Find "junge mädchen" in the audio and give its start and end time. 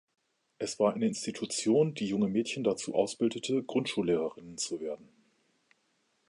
2.07-2.63